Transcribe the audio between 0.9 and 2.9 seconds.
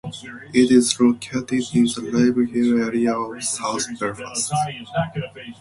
located in the Ravenhill